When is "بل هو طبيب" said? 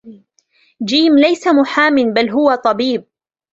2.13-3.05